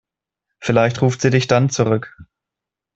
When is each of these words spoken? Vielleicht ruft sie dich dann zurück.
Vielleicht 0.59 1.03
ruft 1.03 1.21
sie 1.21 1.29
dich 1.29 1.45
dann 1.45 1.69
zurück. 1.69 2.17